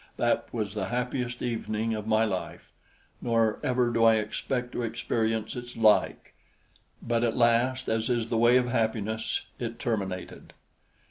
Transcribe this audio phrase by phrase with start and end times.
[0.17, 2.71] That was the happiest evening of my life;
[3.21, 6.33] nor ever do I expect to experience its like;
[7.03, 10.53] but at last, as is the way of happiness, it terminated.